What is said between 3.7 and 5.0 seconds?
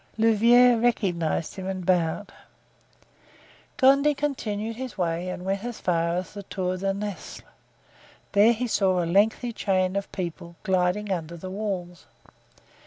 Gondy continued his